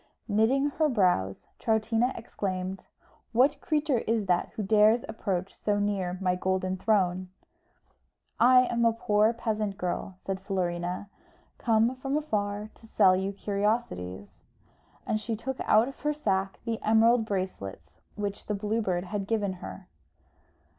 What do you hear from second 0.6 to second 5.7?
her brows, Troutina exclaimed, "What creature is that who dares approach